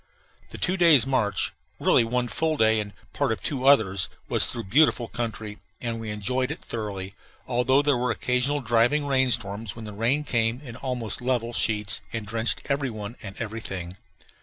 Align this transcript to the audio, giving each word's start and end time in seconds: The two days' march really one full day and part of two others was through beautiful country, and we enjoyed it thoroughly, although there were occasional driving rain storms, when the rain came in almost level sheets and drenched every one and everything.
The 0.49 0.57
two 0.57 0.77
days' 0.77 1.05
march 1.05 1.53
really 1.79 2.03
one 2.03 2.27
full 2.27 2.57
day 2.57 2.79
and 2.79 2.91
part 3.13 3.31
of 3.31 3.43
two 3.43 3.67
others 3.67 4.09
was 4.27 4.47
through 4.47 4.63
beautiful 4.63 5.07
country, 5.07 5.59
and 5.79 5.99
we 5.99 6.09
enjoyed 6.09 6.49
it 6.49 6.59
thoroughly, 6.59 7.13
although 7.47 7.83
there 7.83 7.95
were 7.97 8.09
occasional 8.09 8.61
driving 8.61 9.05
rain 9.05 9.29
storms, 9.29 9.75
when 9.75 9.85
the 9.85 9.93
rain 9.93 10.23
came 10.23 10.59
in 10.61 10.75
almost 10.75 11.21
level 11.21 11.53
sheets 11.53 12.01
and 12.11 12.25
drenched 12.25 12.63
every 12.67 12.89
one 12.89 13.15
and 13.21 13.37
everything. 13.37 13.95